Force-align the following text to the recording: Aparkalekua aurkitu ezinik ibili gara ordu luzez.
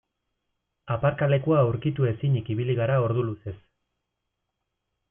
Aparkalekua 0.95 1.59
aurkitu 1.65 2.09
ezinik 2.13 2.51
ibili 2.57 2.79
gara 2.83 2.99
ordu 3.11 3.29
luzez. 3.31 3.57